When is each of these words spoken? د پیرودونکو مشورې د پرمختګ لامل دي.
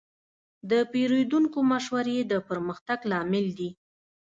د 0.69 0.71
پیرودونکو 0.91 1.59
مشورې 1.71 2.17
د 2.31 2.33
پرمختګ 2.47 2.99
لامل 3.11 3.45
دي. 3.59 3.69